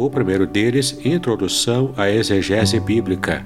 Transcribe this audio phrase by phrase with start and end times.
[0.00, 3.44] o primeiro deles, Introdução à Exegese Bíblica,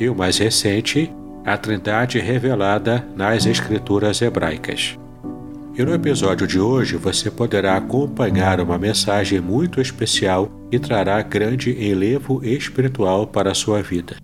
[0.00, 1.12] e o mais recente,
[1.44, 4.98] A Trindade Revelada nas Escrituras Hebraicas.
[5.76, 11.70] E no episódio de hoje você poderá acompanhar uma mensagem muito especial e trará grande
[11.72, 14.16] enlevo espiritual para a sua vida.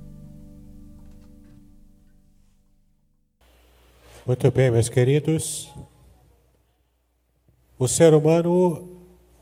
[4.27, 5.71] Muito bem, meus queridos.
[7.79, 8.89] O ser humano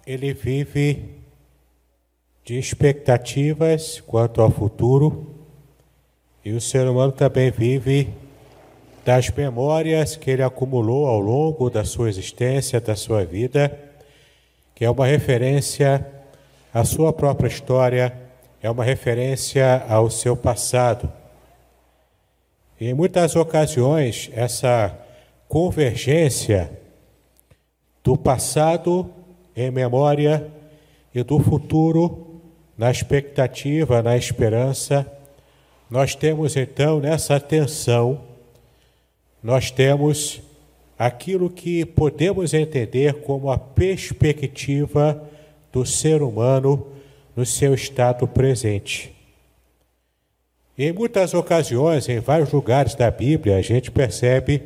[0.05, 1.16] ele vive
[2.47, 5.35] de expectativas quanto ao futuro,
[6.45, 8.09] e o ser humano também vive
[9.05, 13.77] das memórias que ele acumulou ao longo da sua existência, da sua vida,
[14.77, 16.07] que é uma referência
[16.73, 18.17] à sua própria história,
[18.63, 21.13] é uma referência ao seu passado.
[22.81, 24.97] E em muitas ocasiões, essa
[25.49, 26.71] convergência
[28.05, 29.11] do passado
[29.57, 30.49] em memória
[31.13, 32.26] e do futuro
[32.77, 35.11] na expectativa, na esperança,
[35.91, 38.21] nós temos então nessa tensão,
[39.43, 40.41] nós temos
[40.99, 45.23] aquilo que podemos entender como a perspectiva
[45.73, 46.87] do ser humano
[47.35, 49.15] no seu estado presente.
[50.77, 54.63] Em muitas ocasiões, em vários lugares da Bíblia, a gente percebe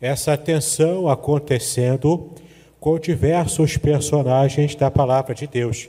[0.00, 2.30] essa tensão acontecendo
[2.78, 5.88] com diversos personagens da palavra de Deus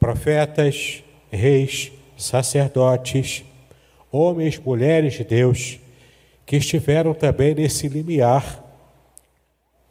[0.00, 3.44] profetas, reis, sacerdotes,
[4.10, 5.78] homens, mulheres de Deus,
[6.46, 8.64] que estiveram também nesse limiar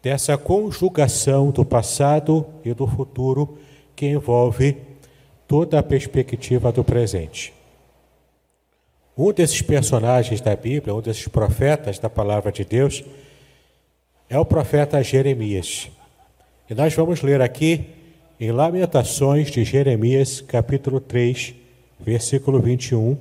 [0.02, 3.58] dessa conjugação do passado e do futuro
[3.96, 4.76] que envolve
[5.48, 7.54] toda a perspectiva do presente.
[9.18, 13.04] Um desses personagens da Bíblia, um desses profetas da palavra de Deus,
[14.30, 15.90] é o profeta Jeremias.
[16.70, 17.99] E nós vamos ler aqui
[18.40, 21.54] em Lamentações de Jeremias, capítulo 3,
[22.00, 23.18] versículo 21,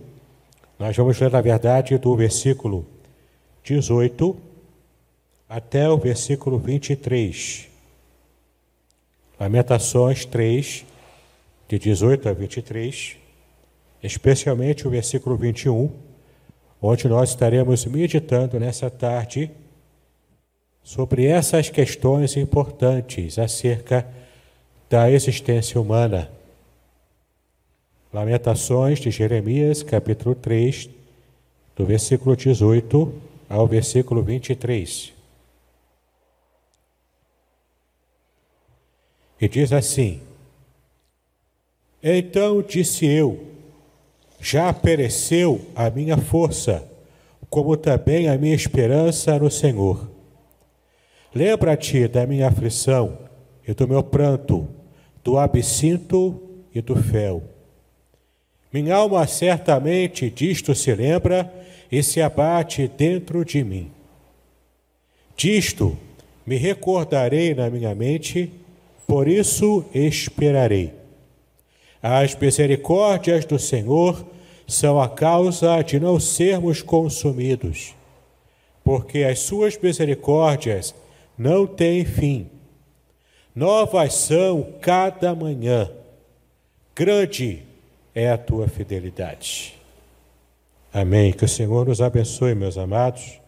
[0.79, 2.87] nós vamos ler, na verdade, do versículo
[3.65, 4.37] 18
[5.49, 7.67] até o versículo 23.
[9.41, 10.85] Lamentações 3,
[11.67, 13.17] de 18 a 23,
[14.01, 15.91] especialmente o versículo 21,
[16.81, 19.51] onde nós estaremos meditando nessa tarde
[20.81, 24.07] sobre essas questões importantes acerca
[24.89, 26.31] da existência humana.
[28.13, 30.89] Lamentações de Jeremias, capítulo 3,
[31.77, 33.13] do versículo 18
[33.49, 35.13] ao versículo 23.
[39.41, 40.23] E diz assim:
[42.03, 43.47] Então disse eu:
[44.41, 46.91] Já pereceu a minha força,
[47.51, 50.11] como também a minha esperança no Senhor.
[51.35, 53.19] Lembra-te da minha aflição
[53.67, 54.78] e do meu pranto
[55.23, 56.41] do absinto
[56.75, 57.43] e do fel.
[58.73, 61.53] Minha alma certamente disto se lembra
[61.91, 63.91] e se abate dentro de mim.
[65.37, 65.97] Disto
[66.47, 68.51] me recordarei na minha mente,
[69.07, 70.93] por isso esperarei.
[72.03, 74.25] As misericórdias do Senhor
[74.67, 77.95] são a causa de não sermos consumidos,
[78.85, 80.95] porque as suas misericórdias
[81.39, 82.51] não têm fim
[83.59, 85.91] Novas são cada manhã.
[86.95, 87.65] Grande
[88.15, 89.77] é a tua fidelidade.
[90.95, 91.33] Amém.
[91.33, 93.41] Que o Senhor nos abençoe, meus amados.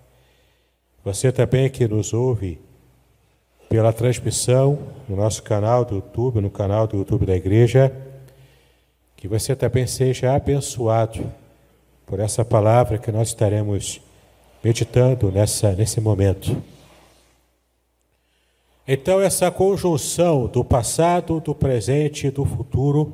[1.05, 2.59] Você também que nos ouve
[3.69, 7.93] pela transmissão no nosso canal do YouTube, no canal do YouTube da igreja,
[9.17, 11.33] que você também seja abençoado
[12.05, 14.01] por essa palavra que nós estaremos
[14.61, 16.61] meditando nessa, nesse momento.
[18.93, 23.13] Então, essa conjunção do passado, do presente e do futuro,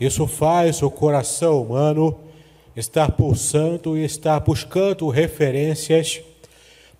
[0.00, 2.18] isso faz o coração humano
[2.74, 6.22] estar pulsando e estar buscando referências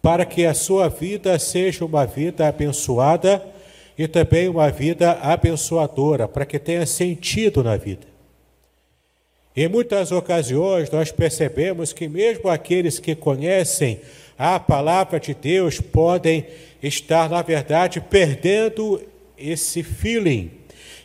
[0.02, 3.42] para que a sua vida seja uma vida abençoada
[3.96, 8.06] e também uma vida abençoadora, para que tenha sentido na vida.
[9.56, 13.98] Em muitas ocasiões nós percebemos que mesmo aqueles que conhecem
[14.44, 16.44] a palavra de Deus podem
[16.82, 19.00] estar, na verdade, perdendo
[19.38, 20.50] esse feeling,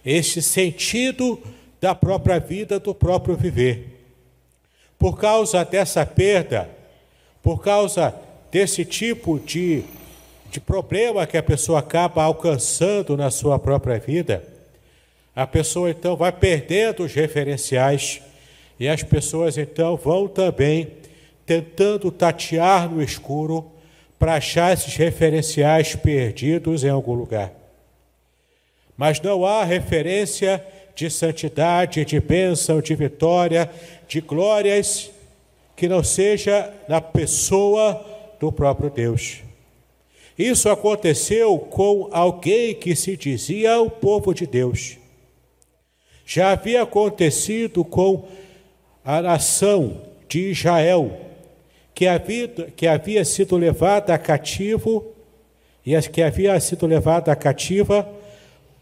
[0.04, 1.40] este sentido
[1.80, 3.90] da própria vida, do próprio viver.
[4.98, 6.68] Por causa dessa perda,
[7.44, 8.12] por causa
[8.50, 9.84] desse tipo de,
[10.50, 14.44] de problema que a pessoa acaba alcançando na sua própria vida,
[15.36, 18.20] a pessoa então vai perdendo os referenciais
[18.80, 20.88] e as pessoas então vão também
[21.48, 23.72] tentando tatear no escuro
[24.20, 27.54] para achar esses referenciais perdidos em algum lugar.
[28.98, 30.64] Mas não há referência
[30.94, 33.72] de santidade, de bênção, de vitória,
[34.08, 35.10] de glórias
[35.76, 38.04] que não seja na pessoa
[38.40, 39.42] do próprio Deus.
[40.38, 44.98] Isso aconteceu com alguém que se dizia o povo de Deus.
[46.26, 48.28] Já havia acontecido com
[49.06, 51.27] a nação de Israel,
[51.98, 55.16] que havia, que havia sido levada cativo,
[55.84, 58.08] e que havia sido levada cativa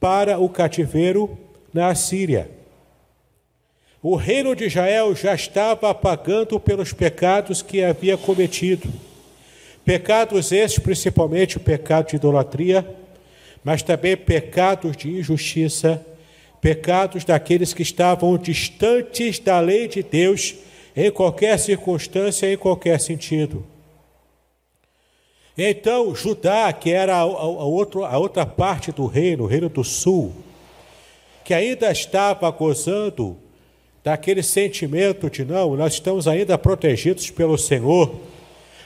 [0.02, 1.38] para o cativeiro
[1.74, 2.52] na Síria.
[4.04, 8.92] O reino de Israel já estava pagando pelos pecados que havia cometido.
[9.86, 12.86] Pecados esses, principalmente o pecado de idolatria,
[13.64, 16.06] mas também pecados de injustiça,
[16.60, 20.56] pecados daqueles que estavam distantes da lei de Deus
[20.96, 23.66] em qualquer circunstância, em qualquer sentido.
[25.58, 30.34] Então, Judá, que era a, a, a outra parte do reino, o reino do sul,
[31.44, 33.38] que ainda estava gozando
[34.04, 38.16] daquele sentimento de não, nós estamos ainda protegidos pelo Senhor,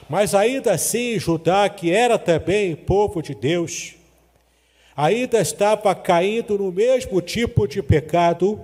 [0.08, 3.96] mas ainda assim Judá, que era também povo de Deus,
[4.96, 8.60] ainda estava caindo no mesmo tipo de pecado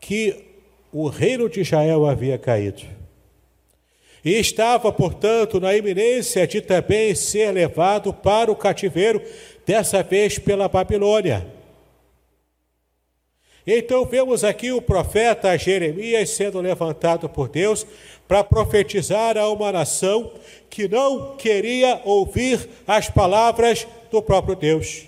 [0.00, 0.45] que
[0.98, 2.82] o reino de Israel havia caído.
[4.24, 9.22] E estava, portanto, na iminência de também ser levado para o cativeiro,
[9.66, 11.46] dessa vez pela Babilônia.
[13.66, 17.86] Então vemos aqui o profeta Jeremias sendo levantado por Deus
[18.26, 20.32] para profetizar a uma nação
[20.70, 25.06] que não queria ouvir as palavras do próprio Deus.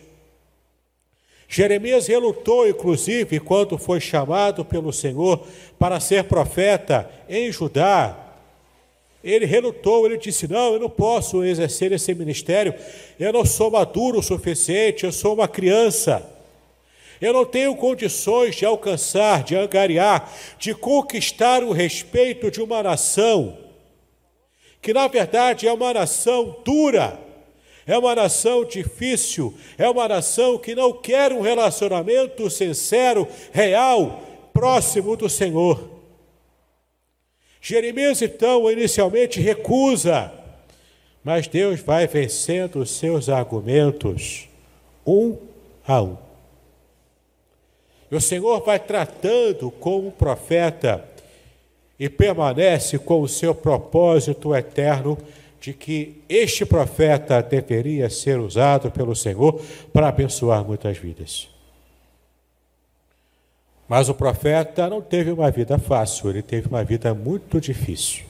[1.51, 5.47] Jeremias relutou, inclusive, quando foi chamado pelo Senhor
[5.79, 8.17] para ser profeta em Judá.
[9.23, 12.75] Ele relutou, ele disse: Não, eu não posso exercer esse ministério,
[13.19, 16.35] eu não sou maduro o suficiente, eu sou uma criança.
[17.21, 23.59] Eu não tenho condições de alcançar, de angariar, de conquistar o respeito de uma nação,
[24.81, 27.29] que na verdade é uma nação dura
[27.89, 34.23] é uma nação difícil, é uma nação que não quer um relacionamento sincero, real,
[34.59, 35.89] próximo do Senhor.
[37.61, 40.33] Jeremias, então, inicialmente recusa,
[41.23, 44.49] mas Deus vai vencendo os seus argumentos,
[45.07, 45.37] um
[45.87, 46.17] a um.
[48.11, 51.05] E o Senhor vai tratando com o profeta
[51.97, 55.17] e permanece com o seu propósito eterno
[55.61, 59.61] de que este profeta deveria ser usado pelo Senhor
[59.93, 61.58] para abençoar muitas vidas.
[63.89, 68.25] Mas o profeta não teve uma vida fácil, ele teve uma vida muito difícil.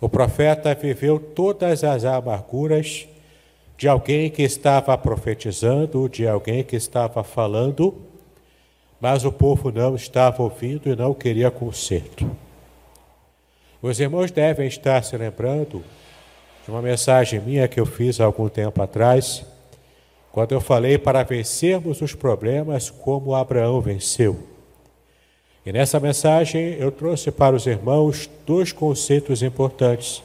[0.00, 3.06] O profeta viveu todas as amarguras
[3.76, 7.94] de alguém que estava profetizando, de alguém que estava falando,
[9.00, 12.30] mas o povo não estava ouvindo e não queria conserto.
[13.82, 15.84] Os irmãos devem estar se lembrando
[16.64, 19.44] de uma mensagem minha que eu fiz há algum tempo atrás,
[20.32, 24.38] quando eu falei para vencermos os problemas como Abraão venceu.
[25.64, 30.22] E nessa mensagem eu trouxe para os irmãos dois conceitos importantes.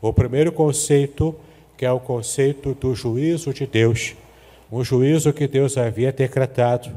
[0.00, 1.34] O primeiro conceito,
[1.76, 4.14] que é o conceito do juízo de Deus,
[4.70, 6.90] um juízo que Deus havia decretado.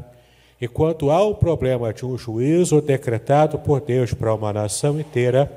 [0.60, 5.52] E quando há o problema de um juízo decretado por Deus para uma nação inteira,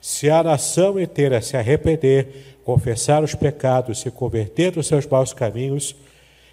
[0.00, 5.94] se a nação inteira se arrepender, confessar os pecados, se converter dos seus maus caminhos,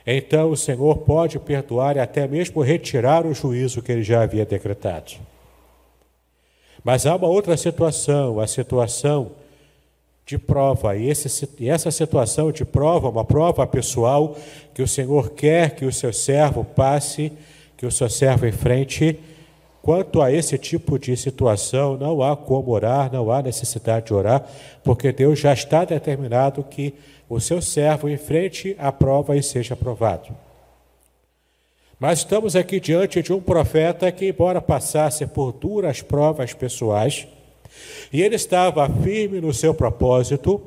[0.05, 4.45] então o Senhor pode perdoar e até mesmo retirar o juízo que ele já havia
[4.45, 5.13] decretado.
[6.83, 9.31] Mas há uma outra situação, a situação
[10.25, 14.35] de prova, e, essa situação de prova, uma prova pessoal,
[14.73, 17.31] que o Senhor quer que o seu servo passe,
[17.77, 19.19] que o seu servo enfrente,
[19.85, 24.43] quanto a esse tipo de situação, não há como orar, não há necessidade de orar,
[24.83, 26.95] porque Deus já está determinado que
[27.29, 30.35] o seu servo enfrente a prova e seja aprovado.
[31.99, 37.27] Mas estamos aqui diante de um profeta que, embora passasse por duras provas pessoais,
[38.11, 40.63] e ele estava firme no seu propósito,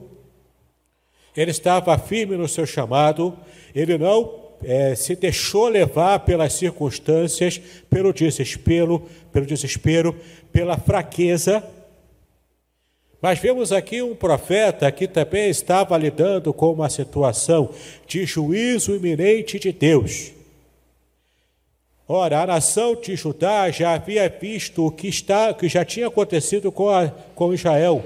[1.36, 3.36] ele estava firme no seu chamado,
[3.74, 10.16] ele não é, se deixou levar pelas circunstâncias, pelo desespero, pelo desespero,
[10.52, 11.62] pela fraqueza.
[13.20, 17.70] Mas vemos aqui um profeta que também estava lidando com uma situação
[18.06, 20.32] de juízo iminente de Deus.
[22.06, 26.72] Ora, a nação de Judá já havia visto o que, está, que já tinha acontecido
[26.72, 28.02] com, a, com Israel,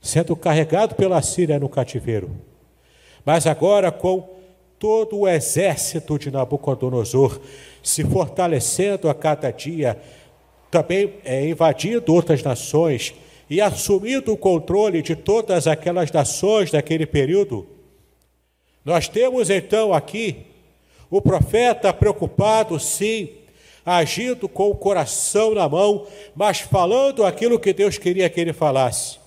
[0.00, 2.30] sendo carregado pela Síria no cativeiro.
[3.22, 4.39] Mas agora, com
[4.80, 7.38] todo o exército de Nabucodonosor
[7.82, 10.00] se fortalecendo a cada dia,
[10.70, 13.14] também é, invadindo outras nações
[13.50, 17.66] e assumindo o controle de todas aquelas nações daquele período,
[18.82, 20.46] nós temos então aqui
[21.10, 23.28] o profeta preocupado, sim,
[23.84, 29.18] agindo com o coração na mão, mas falando aquilo que Deus queria que ele falasse,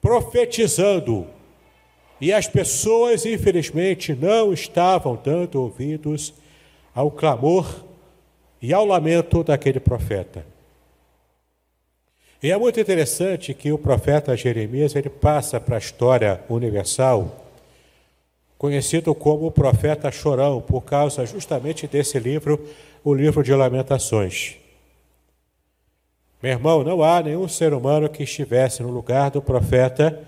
[0.00, 1.35] profetizando.
[2.20, 6.32] E as pessoas, infelizmente, não estavam dando ouvidos
[6.94, 7.84] ao clamor
[8.60, 10.44] e ao lamento daquele profeta.
[12.42, 17.46] E é muito interessante que o profeta Jeremias ele passa para a história universal
[18.58, 22.66] conhecido como o profeta chorão, por causa justamente desse livro,
[23.04, 24.56] o livro de Lamentações.
[26.42, 30.18] Meu irmão, não há nenhum ser humano que estivesse no lugar do profeta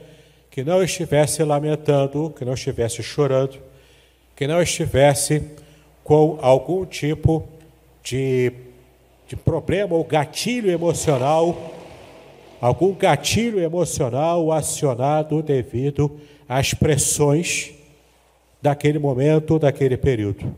[0.59, 3.61] que não estivesse lamentando, que não estivesse chorando,
[4.35, 5.41] que não estivesse
[6.03, 7.47] com algum tipo
[8.03, 8.53] de,
[9.29, 11.73] de problema ou gatilho emocional,
[12.61, 17.73] algum gatilho emocional acionado devido às pressões
[18.61, 20.57] daquele momento, daquele período.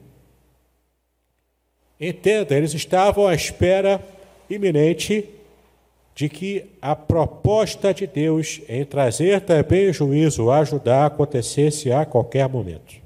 [2.00, 4.00] Entenda, eles estavam à espera
[4.48, 5.28] iminente
[6.14, 12.96] de que a proposta de Deus em trazer também juízo, ajudar, acontecesse a qualquer momento.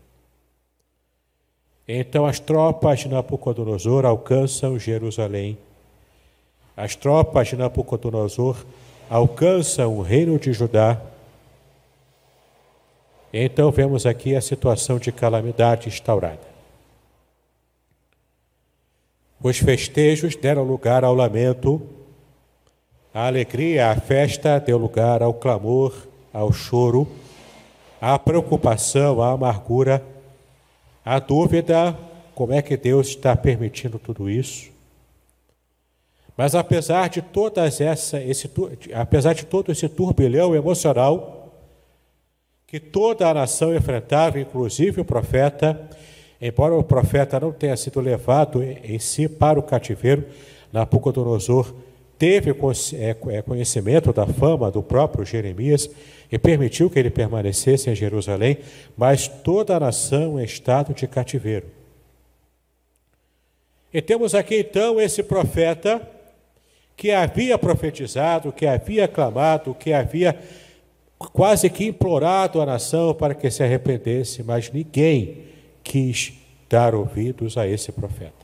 [1.87, 5.59] Então as tropas de Nabucodonosor alcançam Jerusalém.
[6.77, 8.65] As tropas de Nabucodonosor
[9.09, 11.01] alcançam o reino de Judá
[13.37, 16.55] então vemos aqui a situação de calamidade instaurada.
[19.43, 21.83] Os festejos deram lugar ao lamento,
[23.15, 25.95] a alegria, a festa deu lugar ao clamor,
[26.33, 27.07] ao choro,
[28.01, 30.03] à preocupação, à amargura,
[31.05, 31.97] à dúvida,
[32.35, 34.69] como é que Deus está permitindo tudo isso?
[36.37, 38.51] Mas apesar de todas essa, esse,
[38.93, 41.55] apesar de todo esse turbilhão emocional,
[42.67, 45.89] que toda a nação enfrentava, inclusive o profeta,
[46.41, 50.25] embora o profeta não tenha sido levado em si para o cativeiro,
[50.73, 51.73] Nabucodonosor
[52.19, 55.91] teve é, é, conhecimento da fama do próprio Jeremias
[56.31, 58.59] e permitiu que ele permanecesse em Jerusalém,
[58.97, 61.67] mas toda a nação em estado de cativeiro.
[63.93, 66.01] E temos aqui então esse profeta
[66.97, 70.39] que havia profetizado, que havia clamado, que havia
[71.33, 75.45] quase que implorado a nação para que se arrependesse, mas ninguém
[75.83, 76.33] quis
[76.69, 78.44] dar ouvidos a esse profeta.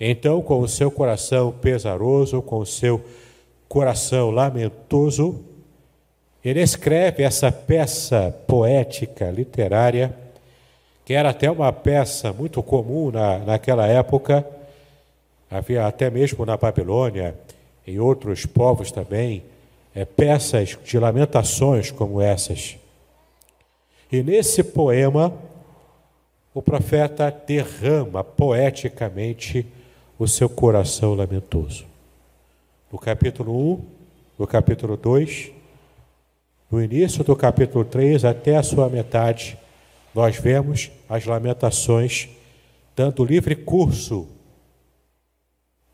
[0.00, 3.04] Então, com o seu coração pesaroso, com o seu
[3.68, 5.44] coração lamentoso,
[6.44, 10.14] ele escreve essa peça poética, literária,
[11.04, 14.46] que era até uma peça muito comum na, naquela época,
[15.50, 17.34] havia até mesmo na Babilônia,
[17.86, 19.42] em outros povos também,
[19.94, 22.76] é, peças de lamentações como essas.
[24.12, 25.32] E nesse poema,
[26.54, 29.66] o profeta derrama poeticamente
[30.18, 31.86] o seu coração lamentoso.
[32.90, 33.84] No capítulo 1,
[34.38, 35.52] no capítulo 2,
[36.70, 39.58] no início do capítulo 3 até a sua metade,
[40.14, 42.28] nós vemos as lamentações
[42.96, 44.26] dando livre curso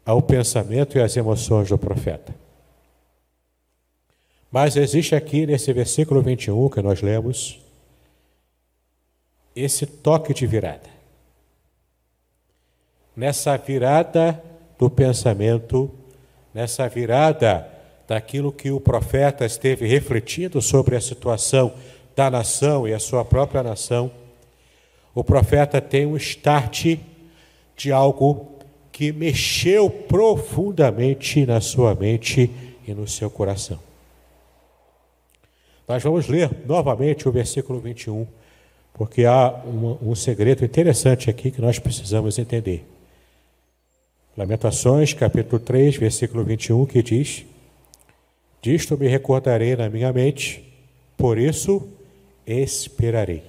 [0.06, 2.34] ao pensamento e às emoções do profeta.
[4.50, 7.60] Mas existe aqui nesse versículo 21 que nós lemos,
[9.54, 10.93] esse toque de virada.
[13.16, 14.42] Nessa virada
[14.78, 15.90] do pensamento,
[16.52, 17.68] nessa virada
[18.08, 21.72] daquilo que o profeta esteve refletindo sobre a situação
[22.16, 24.10] da nação e a sua própria nação,
[25.14, 26.98] o profeta tem um start
[27.76, 28.48] de algo
[28.90, 32.50] que mexeu profundamente na sua mente
[32.86, 33.78] e no seu coração.
[35.86, 38.26] Nós vamos ler novamente o versículo 21,
[38.92, 42.93] porque há um, um segredo interessante aqui que nós precisamos entender.
[44.36, 47.44] Lamentações, capítulo 3, versículo 21, que diz:
[48.60, 50.64] Disto me recordarei na minha mente,
[51.16, 51.88] por isso
[52.44, 53.44] esperarei.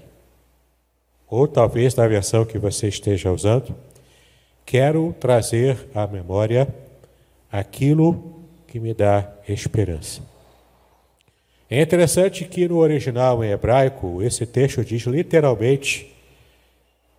[1.28, 3.76] Ou talvez na versão que você esteja usando,
[4.64, 6.68] quero trazer à memória
[7.52, 10.22] aquilo que me dá esperança.
[11.68, 16.14] É interessante que no original em hebraico, esse texto diz literalmente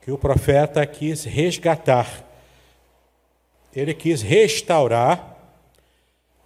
[0.02, 2.24] que o profeta quis resgatar,
[3.76, 5.36] ele quis restaurar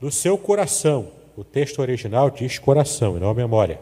[0.00, 1.12] no seu coração.
[1.36, 3.80] O texto original diz coração e não memória.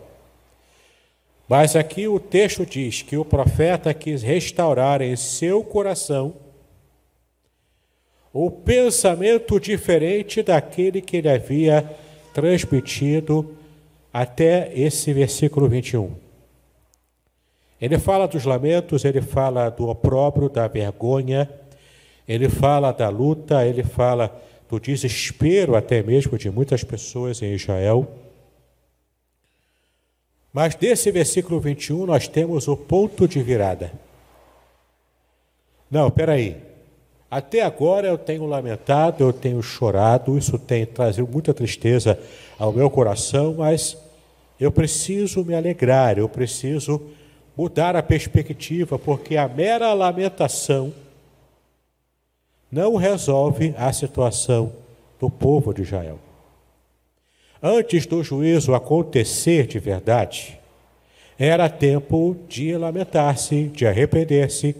[1.48, 6.34] Mas aqui o texto diz que o profeta quis restaurar em seu coração
[8.30, 11.90] o pensamento diferente daquele que ele havia
[12.34, 13.56] transmitido
[14.12, 16.14] até esse versículo 21.
[17.80, 21.48] Ele fala dos lamentos, ele fala do opróbrio, da vergonha,
[22.28, 24.30] ele fala da luta, ele fala
[24.68, 28.06] do desespero até mesmo de muitas pessoas em Israel.
[30.52, 33.92] Mas desse versículo 21 nós temos o ponto de virada.
[35.90, 36.68] Não, peraí.
[37.30, 42.18] Até agora eu tenho lamentado, eu tenho chorado, isso tem trazido muita tristeza
[42.58, 43.96] ao meu coração, mas
[44.58, 47.00] eu preciso me alegrar, eu preciso
[47.56, 50.92] mudar a perspectiva, porque a mera lamentação
[52.70, 54.72] não resolve a situação
[55.18, 56.18] do povo de Israel.
[57.62, 60.58] Antes do juízo acontecer de verdade,
[61.38, 64.76] era tempo de lamentar-se, de arrepender-se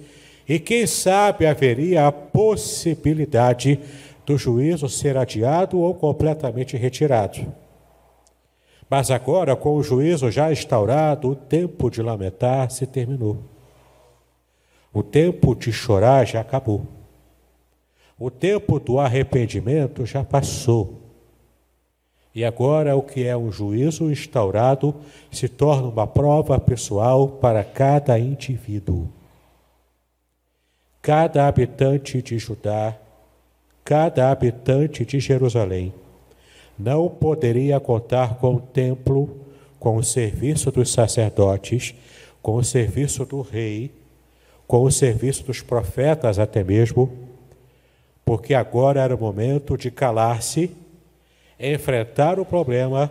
[0.49, 3.79] e quem sabe haveria a possibilidade
[4.25, 7.47] do juízo ser adiado ou completamente retirado.
[8.89, 13.39] Mas agora, com o juízo já instaurado, o tempo de lamentar se terminou.
[14.93, 16.87] O tempo de chorar já acabou.
[18.19, 21.01] O tempo do arrependimento já passou.
[22.35, 24.95] E agora o que é um juízo instaurado
[25.31, 29.09] se torna uma prova pessoal para cada indivíduo
[31.09, 32.95] cada habitante de Judá,
[33.83, 35.95] cada habitante de Jerusalém,
[36.79, 39.39] não poderia contar com o templo,
[39.79, 41.95] com o serviço dos sacerdotes,
[42.43, 43.91] com o serviço do rei,
[44.67, 47.11] com o serviço dos profetas até mesmo,
[48.29, 50.71] porque agora era o momento de calar-se,
[51.59, 53.11] enfrentar o problema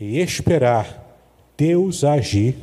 [0.00, 1.16] e esperar
[1.56, 2.56] Deus agir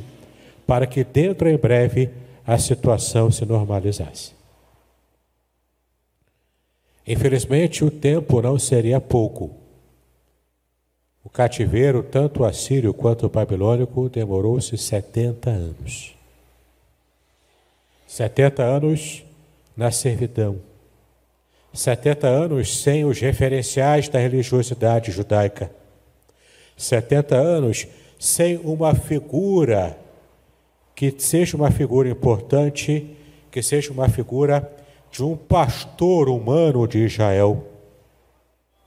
[0.66, 2.10] para que dentro em breve
[2.46, 4.34] a situação se normalizasse.
[7.06, 9.52] Infelizmente, o tempo não seria pouco.
[11.24, 16.14] O cativeiro, tanto assírio quanto babilônico, demorou-se 70 anos.
[18.06, 19.24] 70 anos
[19.74, 20.75] na servidão.
[21.72, 25.70] 70 anos sem os referenciais da religiosidade judaica.
[26.76, 27.86] 70 anos
[28.18, 29.98] sem uma figura
[30.94, 33.14] que seja uma figura importante,
[33.50, 34.70] que seja uma figura
[35.10, 37.64] de um pastor humano de Israel.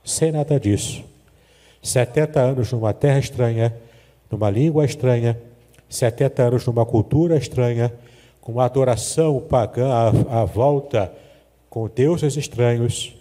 [0.04, 1.04] Sem nada disso.
[1.82, 3.76] 70 anos numa terra estranha,
[4.30, 5.40] numa língua estranha,
[5.88, 7.94] 70 anos numa cultura estranha,
[8.42, 11.12] com uma adoração pagã à, à volta
[11.70, 13.14] com deuses estranhos.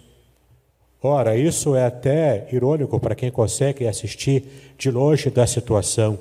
[1.01, 4.43] Ora, isso é até irônico para quem consegue assistir
[4.77, 6.19] de longe da situação.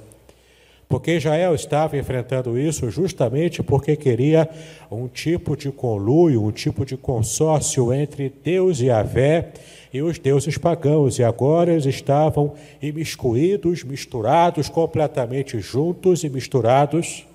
[0.89, 4.49] Porque Israel estava enfrentando isso justamente porque queria
[4.91, 9.53] um tipo de conluio, um tipo de consórcio entre Deus e Avé
[9.93, 17.27] e os deuses pagãos, e agora eles estavam imiscuídos, misturados, completamente juntos e misturados,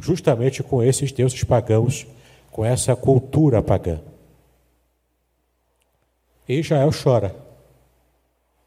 [0.00, 2.06] justamente com esses deuses pagãos,
[2.58, 4.00] com essa cultura pagã.
[6.48, 7.32] E Israel chora,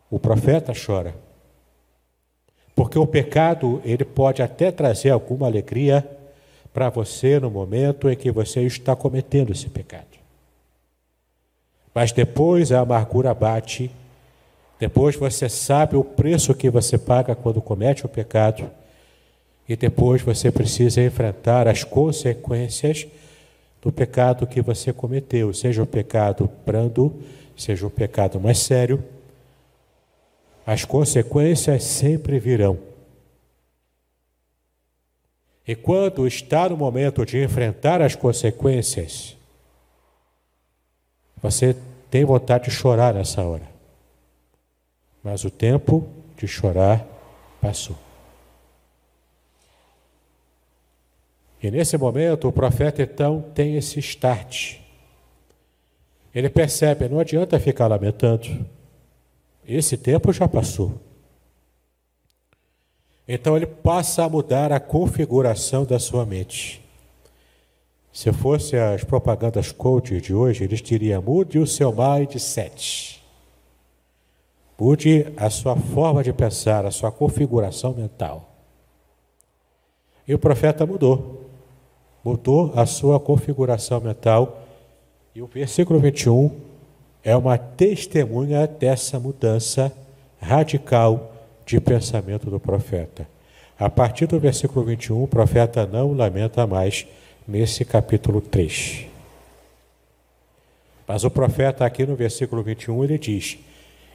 [0.10, 1.13] o profeta chora.
[2.73, 6.10] Porque o pecado, ele pode até trazer alguma alegria
[6.71, 10.17] para você no momento em que você está cometendo esse pecado.
[11.93, 13.91] Mas depois a amargura bate,
[14.80, 18.71] depois você sabe o preço que você paga quando comete o pecado,
[19.67, 23.06] e depois você precisa enfrentar as consequências
[23.82, 27.22] do pecado que você cometeu, seja o pecado brando,
[27.58, 29.04] seja o pecado mais sério
[30.65, 32.80] as consequências sempre virão.
[35.67, 39.38] E quando está no momento de enfrentar as consequências,
[41.44, 41.76] Você
[42.12, 43.67] tem vontade de chorar nessa hora.
[45.24, 47.04] Mas o tempo de chorar
[47.60, 47.98] passou.
[51.62, 54.78] E nesse momento o profeta então tem esse start.
[56.34, 58.65] Ele percebe, não adianta ficar lamentando.
[59.67, 61.00] Esse tempo já passou.
[63.28, 66.82] Então ele passa a mudar a configuração da sua mente.
[68.12, 73.21] Se fosse as propagandas coaches de hoje, eles diriam: mude o seu mindset.
[74.78, 78.50] Mude a sua forma de pensar, a sua configuração mental.
[80.28, 81.50] E o profeta mudou.
[82.23, 84.62] Mudou a sua configuração mental.
[85.34, 86.51] E o versículo 21
[87.23, 89.91] é uma testemunha dessa mudança
[90.39, 91.34] radical
[91.65, 93.27] de pensamento do profeta.
[93.79, 97.07] A partir do versículo 21, o profeta não lamenta mais
[97.47, 99.05] nesse capítulo 3.
[101.07, 103.57] Mas o profeta, aqui no versículo 21, ele diz: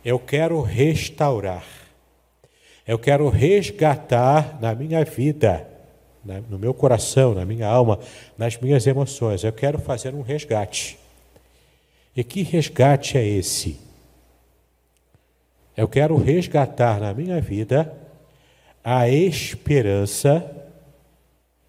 [0.04, 1.64] Eu quero restaurar,
[2.86, 5.66] eu quero resgatar na minha vida,
[6.48, 7.98] no meu coração, na minha alma,
[8.36, 10.98] nas minhas emoções, eu quero fazer um resgate.
[12.16, 13.78] E que resgate é esse?
[15.76, 17.92] Eu quero resgatar na minha vida
[18.82, 20.44] a esperança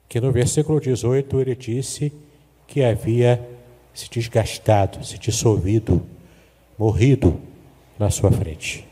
[0.08, 2.14] que no versículo 18 ele disse
[2.66, 3.46] que havia
[3.94, 6.06] se desgastado, se dissolvido,
[6.78, 7.42] morrido
[7.98, 8.88] na sua frente.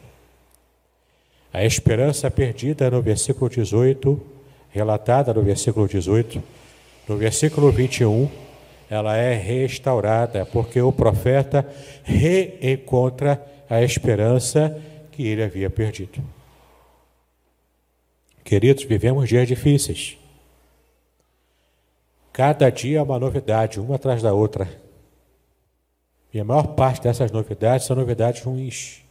[1.53, 4.34] A esperança perdida no versículo 18,
[4.75, 6.43] relatada no versículo 18,
[7.07, 8.29] no versículo 21,
[8.89, 11.65] ela é restaurada, porque o profeta
[12.03, 14.77] reencontra a esperança
[15.13, 16.21] que ele havia perdido.
[18.43, 20.17] Queridos, vivemos dias difíceis.
[22.33, 24.67] Cada dia é uma novidade, uma atrás da outra.
[26.33, 29.01] E a maior parte dessas novidades são novidades ruins.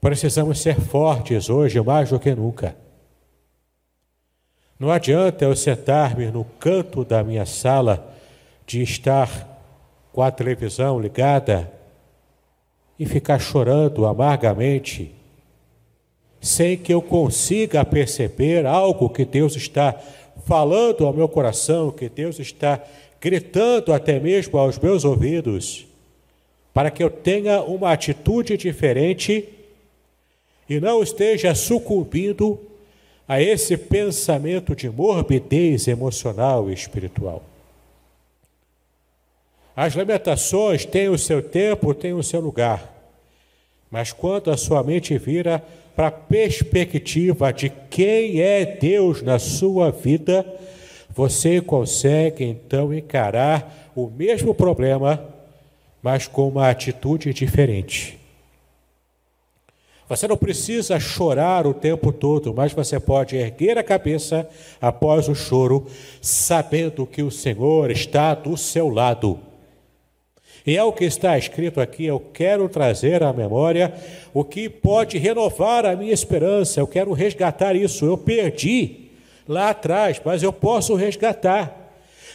[0.00, 2.82] Precisamos ser fortes hoje mais do que nunca.
[4.78, 8.12] Não adianta eu sentar-me no canto da minha sala,
[8.66, 9.48] de estar
[10.12, 11.70] com a televisão ligada
[12.98, 15.12] e ficar chorando amargamente,
[16.40, 19.94] sem que eu consiga perceber algo que Deus está
[20.44, 22.80] falando ao meu coração, que Deus está
[23.20, 25.86] gritando até mesmo aos meus ouvidos,
[26.72, 29.48] para que eu tenha uma atitude diferente
[30.68, 32.58] e não esteja sucumbindo
[33.26, 37.42] a esse pensamento de morbidez emocional e espiritual.
[39.74, 42.92] As lamentações têm o seu tempo, têm o seu lugar,
[43.90, 45.62] mas quando a sua mente vira
[45.96, 50.44] para a perspectiva de quem é Deus na sua vida,
[51.10, 55.24] você consegue então encarar o mesmo problema,
[56.02, 58.18] mas com uma atitude diferente.
[60.08, 64.48] Você não precisa chorar o tempo todo, mas você pode erguer a cabeça
[64.80, 65.86] após o choro,
[66.20, 69.40] sabendo que o Senhor está do seu lado.
[70.66, 72.06] E é o que está escrito aqui.
[72.06, 73.92] Eu quero trazer à memória
[74.32, 76.80] o que pode renovar a minha esperança.
[76.80, 78.06] Eu quero resgatar isso.
[78.06, 79.10] Eu perdi
[79.46, 81.83] lá atrás, mas eu posso resgatar.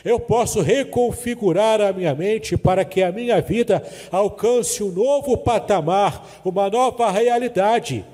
[0.04, 6.42] Eu posso reconfigurar a minha mente para que a minha vida alcance um novo patamar,
[6.46, 8.06] uma nova realidade,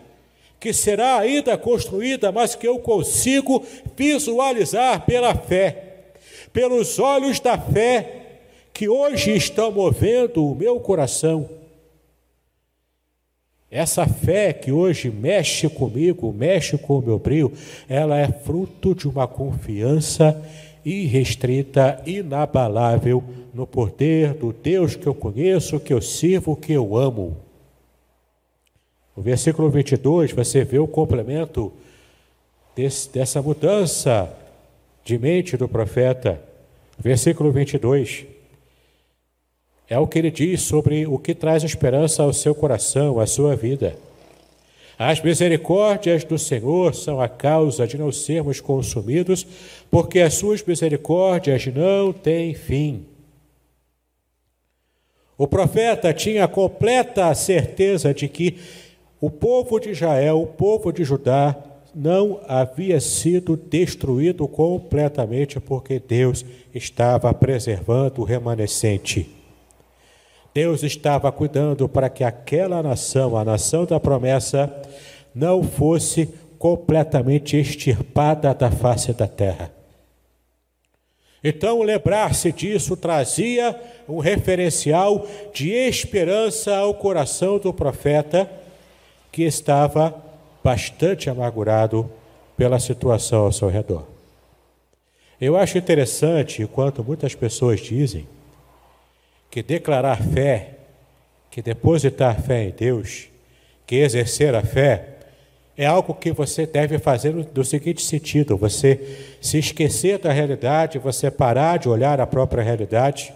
[0.60, 3.64] que será ainda construída, mas que eu consigo
[3.96, 5.84] visualizar pela fé,
[6.52, 8.22] pelos olhos da fé
[8.74, 11.50] que hoje estão movendo o meu coração.
[13.70, 17.52] Essa fé que hoje mexe comigo, mexe com o meu brilho,
[17.90, 20.42] ela é fruto de uma confiança
[20.86, 27.36] irrestrita, inabalável no poder do Deus que eu conheço, que eu sirvo, que eu amo.
[29.18, 31.74] No versículo 22, você vê o complemento
[32.76, 34.32] desse, dessa mudança
[35.04, 36.40] de mente do profeta.
[37.00, 38.26] Versículo 22.
[39.88, 43.56] É o que ele diz sobre o que traz esperança ao seu coração, à sua
[43.56, 43.96] vida.
[44.98, 49.46] As misericórdias do Senhor são a causa de não sermos consumidos,
[49.92, 53.06] porque as suas misericórdias não têm fim.
[55.38, 58.58] O profeta tinha completa certeza de que
[59.20, 61.56] o povo de Israel, o povo de Judá,
[61.94, 69.35] não havia sido destruído completamente, porque Deus estava preservando o remanescente.
[70.56, 74.74] Deus estava cuidando para que aquela nação, a nação da promessa,
[75.36, 79.70] não fosse completamente extirpada da face da terra.
[81.44, 88.50] Então, lembrar-se disso trazia um referencial de esperança ao coração do profeta,
[89.34, 90.16] que estava
[90.64, 92.10] bastante amargurado
[92.56, 94.06] pela situação ao seu redor.
[95.40, 98.26] Eu acho interessante, enquanto muitas pessoas dizem
[99.50, 100.72] que declarar fé,
[101.50, 103.30] que depositar fé em Deus,
[103.86, 105.16] que exercer a fé,
[105.78, 111.30] é algo que você deve fazer no, seguinte sentido: você se esquecer da realidade, você
[111.30, 113.34] parar de olhar a própria realidade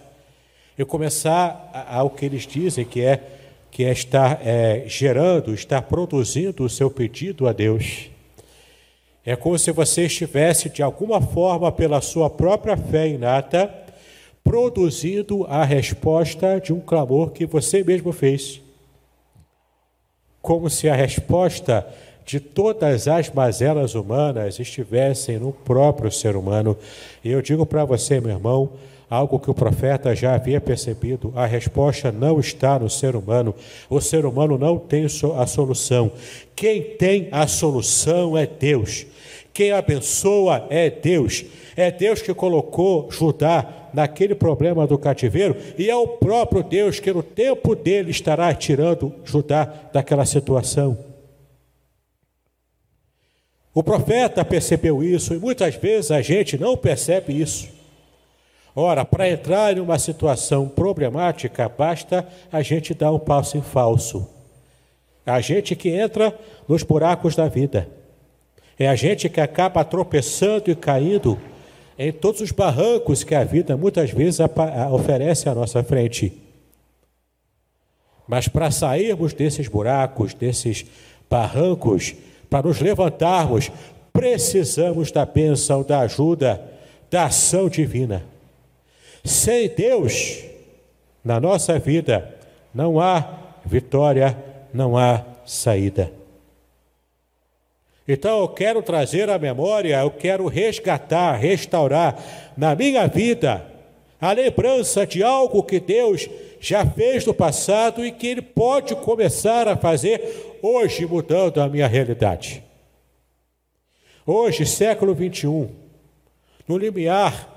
[0.78, 3.20] e começar ao que eles dizem que é
[3.70, 8.10] que é estar é, gerando, estar produzindo o seu pedido a Deus.
[9.24, 13.72] É como se você estivesse, de alguma forma, pela sua própria fé inata,
[14.42, 18.60] produzindo a resposta de um clamor que você mesmo fez.
[20.40, 21.86] Como se a resposta
[22.24, 26.76] de todas as mazelas humanas estivessem no próprio ser humano.
[27.24, 28.70] E eu digo para você, meu irmão,
[29.10, 33.52] algo que o profeta já havia percebido: a resposta não está no ser humano.
[33.88, 36.12] O ser humano não tem a solução.
[36.54, 39.06] Quem tem a solução é Deus.
[39.52, 41.44] Quem abençoa é Deus.
[41.80, 47.10] É Deus que colocou Judá naquele problema do cativeiro e é o próprio Deus que
[47.10, 50.98] no tempo dele estará tirando Judá daquela situação.
[53.72, 57.70] O profeta percebeu isso e muitas vezes a gente não percebe isso.
[58.76, 64.28] Ora, para entrar em uma situação problemática, basta a gente dar um passo em falso.
[65.24, 66.38] A gente que entra
[66.68, 67.88] nos buracos da vida.
[68.78, 71.40] É a gente que acaba tropeçando e caindo
[72.02, 74.40] em todos os barrancos que a vida muitas vezes
[74.90, 76.32] oferece à nossa frente.
[78.26, 80.86] Mas para sairmos desses buracos, desses
[81.28, 82.14] barrancos,
[82.48, 83.70] para nos levantarmos,
[84.14, 86.64] precisamos da bênção, da ajuda,
[87.10, 88.24] da ação divina.
[89.22, 90.42] Sem Deus,
[91.22, 92.34] na nossa vida,
[92.74, 93.28] não há
[93.62, 94.38] vitória,
[94.72, 96.10] não há saída.
[98.06, 102.18] Então eu quero trazer à memória, eu quero resgatar, restaurar
[102.56, 103.66] na minha vida
[104.20, 106.28] a lembrança de algo que Deus
[106.60, 111.86] já fez no passado e que Ele pode começar a fazer hoje, mudando a minha
[111.86, 112.62] realidade.
[114.26, 115.70] Hoje, século 21,
[116.68, 117.48] no limiar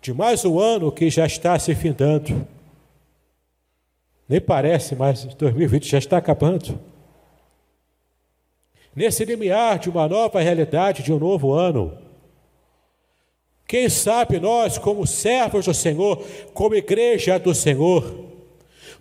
[0.00, 2.46] de mais um ano que já está se findando,
[4.28, 6.78] nem parece, mas 2020 já está acabando.
[8.94, 11.96] Nesse limiar de uma nova realidade, de um novo ano,
[13.66, 18.26] quem sabe nós, como servos do Senhor, como igreja do Senhor,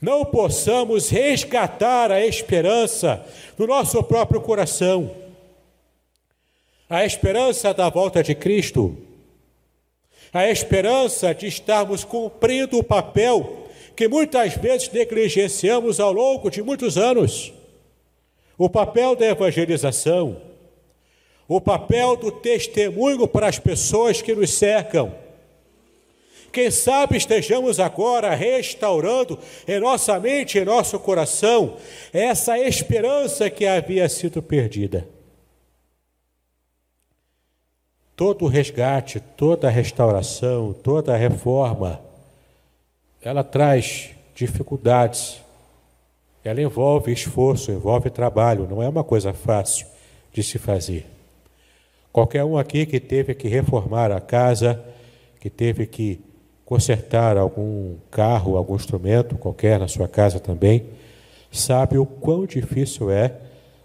[0.02, 3.24] não possamos resgatar a esperança
[3.58, 5.12] no nosso próprio coração.
[6.90, 8.98] A esperança da volta de Cristo,
[10.32, 16.98] a esperança de estarmos cumprindo o papel que muitas vezes negligenciamos ao longo de muitos
[16.98, 17.54] anos
[18.64, 20.40] o papel da evangelização,
[21.48, 25.14] o papel do testemunho para as pessoas que nos cercam
[26.52, 31.78] quem sabe estejamos agora restaurando em nossa mente, em nosso coração,
[32.12, 35.08] essa esperança que havia sido perdida.
[38.16, 42.02] Todo resgate, toda restauração, toda reforma,
[43.22, 45.42] ela traz dificuldades,
[46.44, 49.86] ela envolve esforço, envolve trabalho, não é uma coisa fácil
[50.34, 51.06] de se fazer.
[52.12, 54.84] Qualquer um aqui que teve que reformar a casa,
[55.40, 56.20] que teve que
[56.66, 60.86] consertar algum carro, algum instrumento qualquer na sua casa também,
[61.52, 63.36] sabe o quão difícil é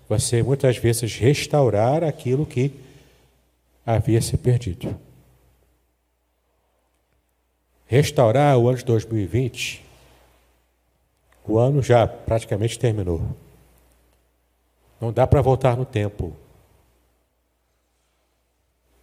[0.09, 2.73] você muitas vezes restaurar aquilo que
[3.85, 4.97] havia se perdido.
[7.87, 9.86] Restaurar o ano de 2020,
[11.49, 13.23] o ano já praticamente terminou.
[15.01, 16.33] Não dá para voltar no tempo.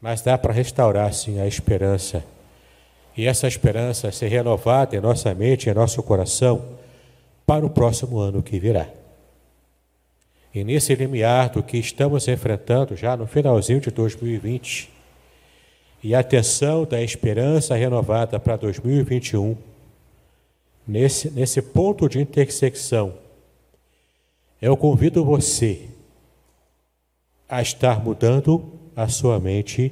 [0.01, 2.23] Mas dá para restaurar sim a esperança
[3.15, 6.63] e essa esperança ser renovada em nossa mente, em nosso coração,
[7.45, 8.87] para o próximo ano que virá.
[10.53, 14.91] E nesse limiar do que estamos enfrentando já no finalzinho de 2020,
[16.03, 19.55] e a atenção da esperança renovada para 2021,
[20.87, 23.13] nesse, nesse ponto de intersecção,
[24.61, 25.89] eu convido você
[27.49, 29.91] a estar mudando a sua mente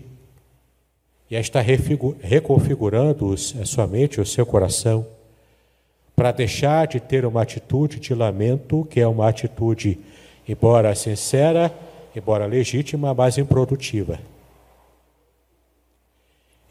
[1.29, 5.05] e a estar reconfigurando a sua mente, o seu coração,
[6.15, 9.99] para deixar de ter uma atitude de lamento, que é uma atitude,
[10.47, 11.73] embora sincera,
[12.15, 14.19] embora legítima, mas improdutiva.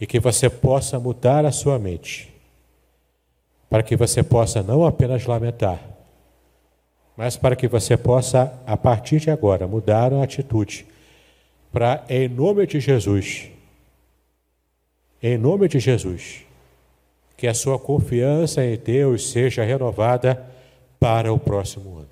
[0.00, 2.29] e que você possa mudar a sua mente,
[3.70, 5.80] para que você possa não apenas lamentar,
[7.16, 10.86] mas para que você possa, a partir de agora, mudar a atitude,
[11.72, 13.48] para, em nome de Jesus,
[15.22, 16.44] em nome de Jesus,
[17.36, 20.44] que a sua confiança em Deus seja renovada
[20.98, 22.08] para o próximo ano.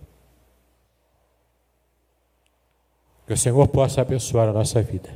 [3.26, 5.10] Que o Senhor possa abençoar a nossa vida.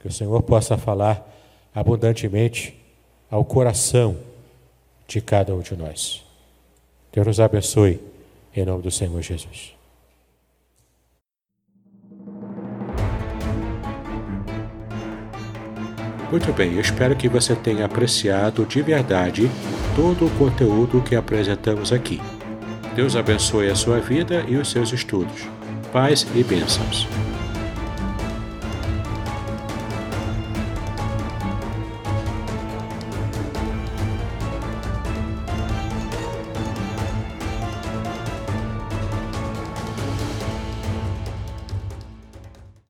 [0.00, 1.30] Que o Senhor possa falar
[1.72, 2.76] abundantemente
[3.30, 4.16] ao coração
[5.06, 6.24] de cada um de nós.
[7.12, 8.00] Deus nos abençoe,
[8.54, 9.74] em nome do Senhor Jesus.
[16.30, 19.48] Muito bem, espero que você tenha apreciado de verdade
[19.94, 22.20] todo o conteúdo que apresentamos aqui.
[22.96, 25.42] Deus abençoe a sua vida e os seus estudos.
[25.92, 27.06] Paz e bênçãos.